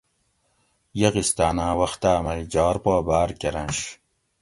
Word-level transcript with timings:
یغستاۤناۤں 1.01 1.73
وختا 1.79 2.13
مئ 2.23 2.41
جھاۤر 2.51 2.75
پا 2.83 2.95
باۤر 3.07 3.29
کرنش 3.39 3.79